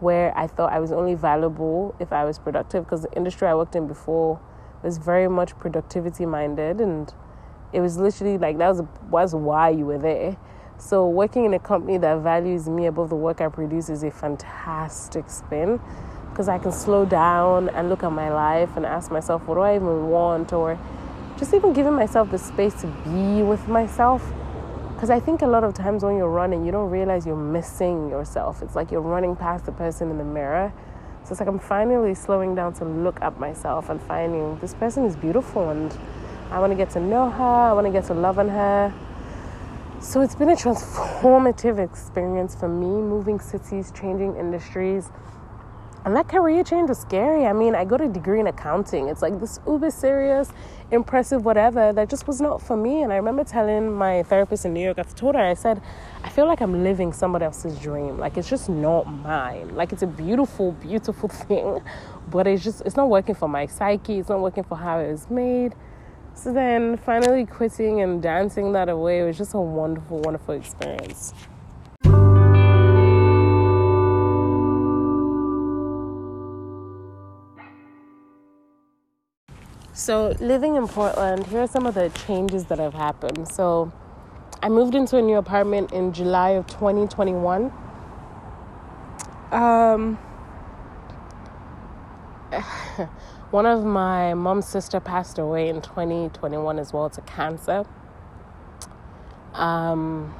where 0.00 0.36
I 0.36 0.46
thought 0.46 0.72
I 0.72 0.80
was 0.80 0.92
only 0.92 1.14
valuable 1.14 1.94
if 2.00 2.12
I 2.12 2.24
was 2.24 2.38
productive 2.38 2.84
because 2.84 3.02
the 3.02 3.12
industry 3.12 3.48
I 3.48 3.54
worked 3.54 3.76
in 3.76 3.86
before 3.86 4.40
was 4.82 4.96
very 4.96 5.28
much 5.28 5.58
productivity 5.58 6.24
minded 6.24 6.80
and 6.80 7.12
it 7.72 7.80
was 7.80 7.98
literally 7.98 8.38
like 8.38 8.56
that 8.58 8.68
was 8.68 8.82
was 9.10 9.34
why 9.34 9.70
you 9.70 9.84
were 9.84 9.98
there. 9.98 10.36
So 10.78 11.06
working 11.06 11.44
in 11.44 11.52
a 11.52 11.58
company 11.58 11.98
that 11.98 12.20
values 12.20 12.68
me 12.68 12.86
above 12.86 13.10
the 13.10 13.16
work 13.16 13.42
I 13.42 13.48
produce 13.48 13.90
is 13.90 14.02
a 14.02 14.10
fantastic 14.10 15.28
spin 15.28 15.78
because 16.30 16.48
I 16.48 16.58
can 16.58 16.72
slow 16.72 17.04
down 17.04 17.68
and 17.68 17.90
look 17.90 18.02
at 18.02 18.12
my 18.12 18.30
life 18.30 18.76
and 18.76 18.86
ask 18.86 19.10
myself 19.10 19.46
what 19.46 19.56
do 19.56 19.60
I 19.60 19.74
even 19.76 20.08
want 20.08 20.54
or 20.54 20.78
just 21.40 21.54
even 21.54 21.72
giving 21.72 21.94
myself 21.94 22.30
the 22.30 22.36
space 22.36 22.74
to 22.82 22.86
be 22.86 23.42
with 23.42 23.66
myself 23.66 24.22
because 24.92 25.08
I 25.08 25.18
think 25.18 25.40
a 25.40 25.46
lot 25.46 25.64
of 25.64 25.72
times 25.72 26.04
when 26.04 26.18
you're 26.18 26.28
running, 26.28 26.66
you 26.66 26.70
don't 26.70 26.90
realize 26.90 27.24
you're 27.24 27.34
missing 27.34 28.10
yourself. 28.10 28.60
It's 28.60 28.76
like 28.76 28.90
you're 28.90 29.00
running 29.00 29.34
past 29.34 29.64
the 29.64 29.72
person 29.72 30.10
in 30.10 30.18
the 30.18 30.24
mirror. 30.24 30.70
So 31.24 31.30
it's 31.30 31.40
like 31.40 31.48
I'm 31.48 31.58
finally 31.58 32.14
slowing 32.14 32.54
down 32.54 32.74
to 32.74 32.84
look 32.84 33.18
at 33.22 33.40
myself 33.40 33.88
and 33.88 34.02
finding 34.02 34.58
this 34.58 34.74
person 34.74 35.06
is 35.06 35.16
beautiful 35.16 35.70
and 35.70 35.96
I 36.50 36.58
want 36.58 36.72
to 36.72 36.76
get 36.76 36.90
to 36.90 37.00
know 37.00 37.30
her, 37.30 37.42
I 37.42 37.72
want 37.72 37.86
to 37.86 37.90
get 37.90 38.04
to 38.08 38.14
love 38.14 38.38
on 38.38 38.50
her. 38.50 38.92
So 40.02 40.20
it's 40.20 40.34
been 40.34 40.50
a 40.50 40.56
transformative 40.56 41.78
experience 41.90 42.54
for 42.54 42.68
me, 42.68 42.86
moving 42.86 43.40
cities, 43.40 43.90
changing 43.98 44.36
industries 44.36 45.08
and 46.04 46.16
that 46.16 46.28
career 46.28 46.64
change 46.64 46.88
was 46.88 46.98
scary. 46.98 47.44
I 47.44 47.52
mean, 47.52 47.74
I 47.74 47.84
got 47.84 48.00
a 48.00 48.08
degree 48.08 48.40
in 48.40 48.46
accounting. 48.46 49.08
It's 49.08 49.20
like 49.20 49.38
this 49.38 49.60
uber 49.66 49.90
serious, 49.90 50.50
impressive, 50.90 51.44
whatever, 51.44 51.92
that 51.92 52.08
just 52.08 52.26
was 52.26 52.40
not 52.40 52.62
for 52.62 52.74
me. 52.74 53.02
And 53.02 53.12
I 53.12 53.16
remember 53.16 53.44
telling 53.44 53.92
my 53.92 54.22
therapist 54.22 54.64
in 54.64 54.72
New 54.72 54.82
York, 54.82 54.98
I 54.98 55.02
told 55.02 55.34
her, 55.34 55.42
I 55.42 55.52
said, 55.52 55.82
I 56.24 56.30
feel 56.30 56.46
like 56.46 56.62
I'm 56.62 56.82
living 56.82 57.12
somebody 57.12 57.44
else's 57.44 57.78
dream. 57.78 58.18
Like 58.18 58.38
it's 58.38 58.48
just 58.48 58.70
not 58.70 59.04
mine. 59.04 59.74
Like 59.74 59.92
it's 59.92 60.02
a 60.02 60.06
beautiful, 60.06 60.72
beautiful 60.72 61.28
thing, 61.48 61.82
but 62.30 62.46
it's 62.46 62.64
just, 62.64 62.80
it's 62.86 62.96
not 62.96 63.10
working 63.10 63.34
for 63.34 63.48
my 63.48 63.66
psyche. 63.66 64.18
It's 64.20 64.30
not 64.30 64.40
working 64.40 64.64
for 64.64 64.78
how 64.78 65.00
it 65.00 65.10
was 65.12 65.28
made. 65.28 65.74
So 66.32 66.50
then 66.54 66.96
finally 66.96 67.44
quitting 67.44 68.00
and 68.00 68.22
dancing 68.22 68.72
that 68.72 68.88
away 68.88 69.22
was 69.22 69.36
just 69.36 69.52
a 69.52 69.60
wonderful, 69.60 70.20
wonderful 70.20 70.54
experience. 70.54 71.34
So, 80.00 80.34
living 80.40 80.76
in 80.76 80.88
Portland, 80.88 81.46
here 81.48 81.60
are 81.60 81.66
some 81.66 81.84
of 81.84 81.92
the 81.92 82.08
changes 82.26 82.64
that 82.64 82.78
have 82.78 82.94
happened. 82.94 83.46
So, 83.52 83.92
I 84.62 84.70
moved 84.70 84.94
into 84.94 85.18
a 85.18 85.22
new 85.22 85.36
apartment 85.36 85.92
in 85.92 86.14
July 86.14 86.52
of 86.52 86.66
2021. 86.68 87.70
Um, 89.52 90.14
one 93.50 93.66
of 93.66 93.84
my 93.84 94.32
mom's 94.32 94.66
sister 94.66 95.00
passed 95.00 95.38
away 95.38 95.68
in 95.68 95.82
2021 95.82 96.78
as 96.78 96.94
well 96.94 97.10
to 97.10 97.20
cancer. 97.20 97.84
Um, 99.52 100.34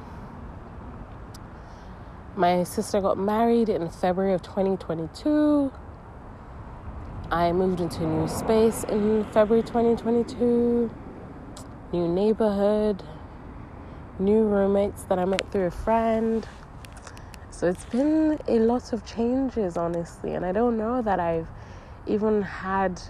my 2.35 2.63
sister 2.63 2.99
got 2.99 3.19
married 3.19 3.69
in 3.69 3.91
February 3.91 4.33
of 4.33 4.41
2022. 4.41 5.71
I 7.31 7.53
moved 7.53 7.79
into 7.79 8.03
a 8.03 8.07
new 8.07 8.27
space 8.27 8.83
in 8.83 9.23
February 9.31 9.63
2022, 9.63 10.91
new 11.93 12.07
neighborhood, 12.09 13.03
new 14.19 14.43
roommates 14.43 15.03
that 15.03 15.17
I 15.17 15.23
met 15.23 15.49
through 15.49 15.67
a 15.67 15.71
friend. 15.71 16.45
So 17.49 17.67
it's 17.67 17.85
been 17.85 18.37
a 18.49 18.59
lot 18.59 18.91
of 18.91 19.05
changes, 19.05 19.77
honestly, 19.77 20.33
and 20.33 20.45
I 20.45 20.51
don't 20.51 20.77
know 20.77 21.01
that 21.01 21.21
I've 21.21 21.47
even 22.05 22.41
had 22.41 23.01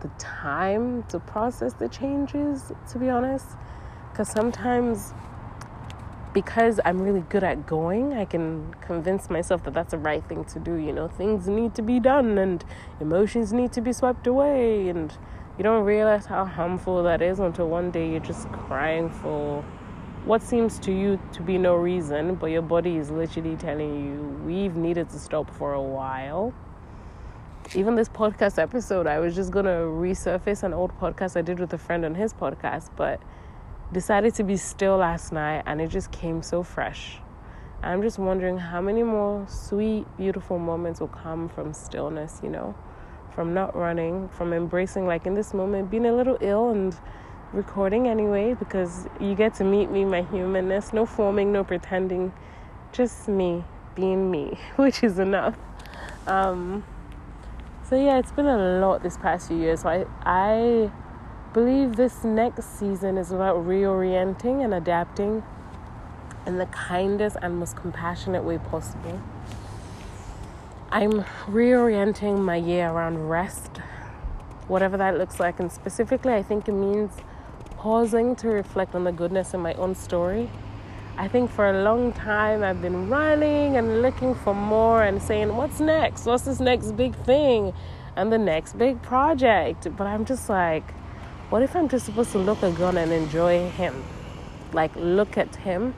the 0.00 0.08
time 0.18 1.02
to 1.10 1.20
process 1.20 1.74
the 1.74 1.90
changes, 1.90 2.72
to 2.92 2.98
be 2.98 3.10
honest, 3.10 3.48
because 4.10 4.30
sometimes 4.30 5.12
because 6.32 6.80
I'm 6.84 7.00
really 7.02 7.24
good 7.28 7.44
at 7.44 7.66
going, 7.66 8.14
I 8.14 8.24
can 8.24 8.74
convince 8.80 9.28
myself 9.28 9.64
that 9.64 9.74
that's 9.74 9.90
the 9.90 9.98
right 9.98 10.26
thing 10.28 10.44
to 10.46 10.58
do. 10.58 10.74
You 10.76 10.92
know, 10.92 11.08
things 11.08 11.48
need 11.48 11.74
to 11.74 11.82
be 11.82 12.00
done 12.00 12.38
and 12.38 12.64
emotions 13.00 13.52
need 13.52 13.72
to 13.72 13.80
be 13.80 13.92
swept 13.92 14.26
away. 14.26 14.88
And 14.88 15.12
you 15.58 15.62
don't 15.62 15.84
realize 15.84 16.26
how 16.26 16.44
harmful 16.44 17.02
that 17.02 17.20
is 17.20 17.38
until 17.38 17.68
one 17.68 17.90
day 17.90 18.10
you're 18.10 18.20
just 18.20 18.50
crying 18.52 19.10
for 19.10 19.62
what 20.24 20.40
seems 20.40 20.78
to 20.78 20.92
you 20.92 21.20
to 21.32 21.42
be 21.42 21.58
no 21.58 21.74
reason, 21.74 22.36
but 22.36 22.46
your 22.46 22.62
body 22.62 22.96
is 22.96 23.10
literally 23.10 23.56
telling 23.56 24.06
you, 24.06 24.22
we've 24.46 24.76
needed 24.76 25.10
to 25.10 25.18
stop 25.18 25.50
for 25.50 25.74
a 25.74 25.82
while. 25.82 26.54
Even 27.74 27.96
this 27.96 28.08
podcast 28.08 28.58
episode, 28.60 29.06
I 29.06 29.18
was 29.18 29.34
just 29.34 29.50
gonna 29.50 29.80
resurface 29.80 30.62
an 30.62 30.72
old 30.72 30.96
podcast 31.00 31.36
I 31.36 31.42
did 31.42 31.58
with 31.58 31.72
a 31.72 31.78
friend 31.78 32.04
on 32.04 32.14
his 32.14 32.32
podcast, 32.32 32.90
but 32.96 33.20
decided 33.92 34.34
to 34.34 34.44
be 34.44 34.56
still 34.56 34.96
last 34.96 35.32
night 35.32 35.62
and 35.66 35.80
it 35.80 35.88
just 35.88 36.10
came 36.10 36.42
so 36.42 36.62
fresh. 36.62 37.18
I'm 37.82 38.00
just 38.00 38.18
wondering 38.18 38.58
how 38.58 38.80
many 38.80 39.02
more 39.02 39.44
sweet, 39.48 40.06
beautiful 40.16 40.58
moments 40.58 41.00
will 41.00 41.08
come 41.08 41.48
from 41.48 41.74
stillness, 41.74 42.40
you 42.42 42.48
know, 42.48 42.74
from 43.34 43.54
not 43.54 43.74
running, 43.76 44.28
from 44.28 44.52
embracing, 44.52 45.06
like 45.06 45.26
in 45.26 45.34
this 45.34 45.52
moment, 45.52 45.90
being 45.90 46.06
a 46.06 46.14
little 46.14 46.38
ill 46.40 46.70
and 46.70 46.96
recording 47.52 48.06
anyway, 48.06 48.54
because 48.54 49.08
you 49.20 49.34
get 49.34 49.54
to 49.54 49.64
meet 49.64 49.90
me, 49.90 50.04
my 50.04 50.22
humanness, 50.22 50.92
no 50.92 51.04
forming, 51.04 51.52
no 51.52 51.64
pretending, 51.64 52.32
just 52.92 53.28
me 53.28 53.64
being 53.94 54.30
me, 54.30 54.58
which 54.76 55.02
is 55.02 55.18
enough. 55.18 55.56
Um, 56.26 56.84
so 57.88 57.96
yeah, 57.96 58.18
it's 58.18 58.32
been 58.32 58.46
a 58.46 58.78
lot 58.78 59.02
this 59.02 59.16
past 59.16 59.48
few 59.48 59.56
years. 59.56 59.80
So 59.82 59.88
I, 59.88 60.06
I 60.24 60.90
believe 61.52 61.96
this 61.96 62.24
next 62.24 62.78
season 62.78 63.18
is 63.18 63.30
about 63.30 63.56
reorienting 63.66 64.64
and 64.64 64.72
adapting 64.72 65.42
in 66.46 66.56
the 66.56 66.66
kindest 66.66 67.36
and 67.42 67.58
most 67.58 67.76
compassionate 67.76 68.42
way 68.42 68.56
possible. 68.56 69.20
I'm 70.90 71.24
reorienting 71.46 72.40
my 72.40 72.56
year 72.56 72.88
around 72.88 73.28
rest, 73.28 73.78
whatever 74.66 74.96
that 74.96 75.18
looks 75.18 75.38
like. 75.38 75.60
And 75.60 75.70
specifically, 75.70 76.32
I 76.32 76.42
think 76.42 76.68
it 76.68 76.72
means 76.72 77.12
pausing 77.76 78.34
to 78.36 78.48
reflect 78.48 78.94
on 78.94 79.04
the 79.04 79.12
goodness 79.12 79.52
in 79.52 79.60
my 79.60 79.74
own 79.74 79.94
story. 79.94 80.50
I 81.18 81.28
think 81.28 81.50
for 81.50 81.68
a 81.68 81.82
long 81.82 82.14
time 82.14 82.62
I've 82.62 82.80
been 82.80 83.10
running 83.10 83.76
and 83.76 84.00
looking 84.00 84.34
for 84.34 84.54
more 84.54 85.02
and 85.02 85.22
saying, 85.22 85.54
What's 85.54 85.80
next? 85.80 86.24
What's 86.24 86.44
this 86.44 86.60
next 86.60 86.92
big 86.92 87.14
thing? 87.14 87.74
And 88.16 88.32
the 88.32 88.38
next 88.38 88.78
big 88.78 89.02
project. 89.02 89.94
But 89.96 90.06
I'm 90.06 90.24
just 90.24 90.48
like, 90.48 90.94
what 91.52 91.60
if 91.60 91.76
I'm 91.76 91.86
just 91.86 92.06
supposed 92.06 92.32
to 92.32 92.38
look 92.38 92.62
at 92.62 92.74
God 92.76 92.94
and 92.94 93.12
enjoy 93.12 93.68
Him? 93.68 94.02
Like, 94.72 94.90
look 94.96 95.36
at 95.36 95.54
Him, 95.54 95.94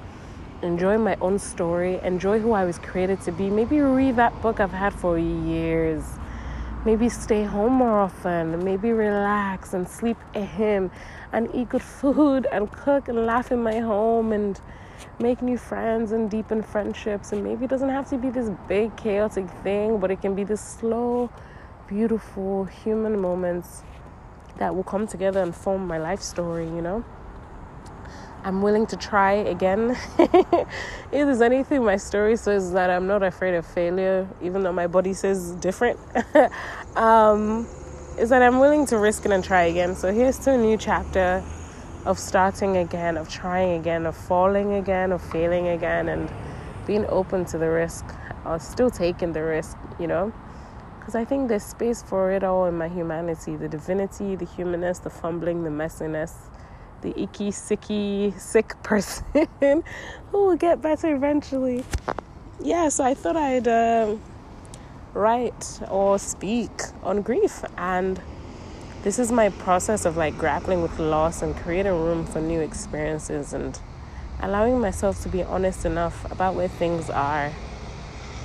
enjoy 0.62 0.98
my 0.98 1.16
own 1.20 1.38
story, 1.38 2.00
enjoy 2.02 2.40
who 2.40 2.50
I 2.50 2.64
was 2.64 2.80
created 2.80 3.20
to 3.20 3.30
be. 3.30 3.48
Maybe 3.50 3.78
read 3.78 4.16
that 4.16 4.42
book 4.42 4.58
I've 4.58 4.72
had 4.72 4.92
for 4.92 5.16
years. 5.16 6.02
Maybe 6.84 7.08
stay 7.08 7.44
home 7.44 7.72
more 7.72 8.00
often. 8.00 8.64
Maybe 8.64 8.90
relax 8.90 9.74
and 9.74 9.88
sleep 9.88 10.16
in 10.34 10.44
Him 10.44 10.90
and 11.32 11.48
eat 11.54 11.68
good 11.68 11.82
food 11.82 12.48
and 12.50 12.72
cook 12.72 13.06
and 13.06 13.24
laugh 13.24 13.52
in 13.52 13.62
my 13.62 13.78
home 13.78 14.32
and 14.32 14.60
make 15.20 15.40
new 15.40 15.56
friends 15.56 16.10
and 16.10 16.28
deepen 16.28 16.64
friendships. 16.64 17.30
And 17.30 17.44
maybe 17.44 17.66
it 17.66 17.70
doesn't 17.70 17.90
have 17.90 18.10
to 18.10 18.18
be 18.18 18.28
this 18.28 18.50
big, 18.66 18.96
chaotic 18.96 19.48
thing, 19.62 19.98
but 19.98 20.10
it 20.10 20.20
can 20.20 20.34
be 20.34 20.42
this 20.42 20.60
slow, 20.60 21.30
beautiful 21.86 22.64
human 22.64 23.20
moments 23.20 23.84
that 24.58 24.74
will 24.74 24.84
come 24.84 25.06
together 25.06 25.42
and 25.42 25.54
form 25.54 25.86
my 25.86 25.98
life 25.98 26.20
story, 26.20 26.66
you 26.66 26.82
know? 26.82 27.04
I'm 28.44 28.60
willing 28.60 28.86
to 28.88 28.96
try 28.96 29.32
again. 29.32 29.96
if 30.18 30.68
there's 31.10 31.40
anything 31.40 31.82
my 31.82 31.96
story 31.96 32.36
says 32.36 32.72
that 32.72 32.90
I'm 32.90 33.06
not 33.06 33.22
afraid 33.22 33.54
of 33.54 33.64
failure, 33.64 34.28
even 34.42 34.62
though 34.62 34.72
my 34.72 34.86
body 34.86 35.14
says 35.14 35.52
different, 35.52 35.98
um, 36.96 37.66
is 38.18 38.28
that 38.28 38.42
I'm 38.42 38.58
willing 38.58 38.84
to 38.86 38.98
risk 38.98 39.24
it 39.24 39.32
and 39.32 39.42
try 39.42 39.62
again. 39.62 39.96
So 39.96 40.12
here's 40.12 40.38
to 40.40 40.52
a 40.52 40.58
new 40.58 40.76
chapter 40.76 41.42
of 42.04 42.18
starting 42.18 42.76
again, 42.76 43.16
of 43.16 43.30
trying 43.30 43.80
again, 43.80 44.04
of 44.04 44.14
falling 44.14 44.74
again, 44.74 45.10
of 45.10 45.22
failing 45.22 45.68
again, 45.68 46.10
and 46.10 46.30
being 46.86 47.06
open 47.08 47.46
to 47.46 47.56
the 47.56 47.70
risk, 47.70 48.04
or 48.44 48.58
still 48.58 48.90
taking 48.90 49.32
the 49.32 49.42
risk, 49.42 49.78
you 49.98 50.06
know? 50.06 50.34
Because 51.04 51.16
I 51.16 51.26
think 51.26 51.50
there's 51.50 51.62
space 51.62 52.02
for 52.02 52.30
it 52.30 52.42
all 52.42 52.64
in 52.64 52.78
my 52.78 52.88
humanity 52.88 53.56
the 53.56 53.68
divinity, 53.68 54.36
the 54.36 54.46
humanness, 54.46 55.00
the 55.00 55.10
fumbling, 55.10 55.62
the 55.62 55.68
messiness, 55.68 56.32
the 57.02 57.10
icky, 57.10 57.50
sicky, 57.50 58.32
sick 58.40 58.72
person 58.82 59.22
who 60.30 60.46
will 60.46 60.56
get 60.56 60.80
better 60.80 61.14
eventually. 61.14 61.84
yeah, 62.58 62.88
so 62.88 63.04
I 63.04 63.12
thought 63.12 63.36
I'd 63.36 63.68
uh, 63.68 64.16
write 65.12 65.80
or 65.90 66.18
speak 66.18 66.70
on 67.02 67.20
grief. 67.20 67.62
And 67.76 68.18
this 69.02 69.18
is 69.18 69.30
my 69.30 69.50
process 69.50 70.06
of 70.06 70.16
like 70.16 70.38
grappling 70.38 70.80
with 70.80 70.98
loss 70.98 71.42
and 71.42 71.54
creating 71.54 71.92
room 71.92 72.24
for 72.24 72.40
new 72.40 72.60
experiences 72.60 73.52
and 73.52 73.78
allowing 74.40 74.80
myself 74.80 75.22
to 75.24 75.28
be 75.28 75.42
honest 75.42 75.84
enough 75.84 76.24
about 76.32 76.54
where 76.54 76.68
things 76.68 77.10
are 77.10 77.52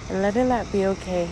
and 0.09 0.21
letting 0.21 0.49
that 0.49 0.69
be 0.73 0.85
okay. 0.87 1.29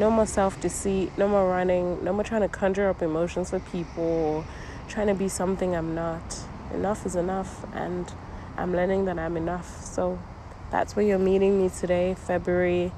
No 0.00 0.10
more 0.10 0.24
self 0.24 0.58
deceit, 0.62 1.12
no 1.18 1.28
more 1.28 1.46
running, 1.46 2.02
no 2.02 2.14
more 2.14 2.24
trying 2.24 2.40
to 2.40 2.48
conjure 2.48 2.88
up 2.88 3.02
emotions 3.02 3.50
for 3.50 3.60
people, 3.60 4.46
trying 4.88 5.08
to 5.08 5.14
be 5.14 5.28
something 5.28 5.76
I'm 5.76 5.94
not. 5.94 6.38
Enough 6.72 7.04
is 7.04 7.16
enough, 7.16 7.66
and 7.74 8.10
I'm 8.56 8.72
learning 8.74 9.04
that 9.04 9.18
I'm 9.18 9.36
enough. 9.36 9.84
So 9.84 10.18
that's 10.70 10.96
where 10.96 11.04
you're 11.04 11.18
meeting 11.18 11.60
me 11.62 11.68
today, 11.68 12.14
February 12.14 12.92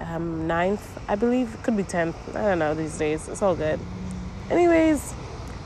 um, 0.00 0.48
9th, 0.48 0.82
I 1.06 1.14
believe. 1.14 1.54
It 1.54 1.62
could 1.62 1.76
be 1.76 1.84
10th. 1.84 2.16
I 2.34 2.42
don't 2.42 2.58
know 2.58 2.74
these 2.74 2.98
days. 2.98 3.28
It's 3.28 3.40
all 3.40 3.54
good. 3.54 3.78
Anyways, 4.50 5.14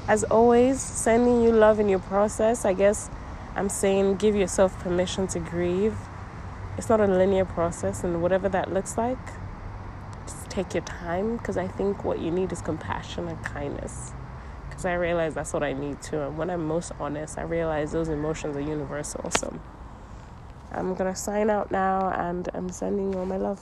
as 0.09 0.25
always, 0.25 0.79
sending 0.79 1.41
you 1.41 1.53
love 1.53 1.81
in 1.81 1.89
your 1.89 2.01
process. 2.01 2.67
I 2.67 2.75
guess 2.75 3.09
I'm 3.57 3.71
saying 3.71 4.17
give 4.17 4.37
yourself 4.37 4.79
permission 4.81 5.27
to 5.29 5.39
grieve. 5.39 5.97
It's 6.77 6.91
not 6.91 7.01
a 7.01 7.07
linear 7.07 7.47
process, 7.47 8.05
and 8.05 8.21
whatever 8.21 8.51
that 8.51 8.71
looks 8.75 8.99
like, 8.99 9.17
take 10.59 10.75
your 10.75 10.83
time 10.83 11.37
because 11.37 11.57
I 11.57 11.69
think 11.69 12.05
what 12.05 12.19
you 12.19 12.33
need 12.33 12.51
is 12.51 12.61
compassion 12.61 13.29
and 13.29 13.41
kindness. 13.45 14.13
Because 14.69 14.85
I 14.85 14.95
realize 14.95 15.35
that's 15.35 15.53
what 15.53 15.63
I 15.63 15.73
need 15.73 16.03
too. 16.03 16.21
And 16.21 16.37
when 16.37 16.51
I'm 16.51 16.67
most 16.67 16.91
honest, 16.99 17.39
I 17.39 17.43
realize 17.43 17.93
those 17.93 18.09
emotions 18.09 18.57
are 18.57 18.61
universal. 18.61 19.31
So 19.31 19.57
I'm 20.73 20.95
gonna 20.95 21.15
sign 21.15 21.49
out 21.49 21.71
now 21.71 22.11
and 22.11 22.49
I'm 22.55 22.71
sending 22.71 23.13
you 23.13 23.21
all 23.21 23.27
my 23.27 23.37
love. 23.37 23.61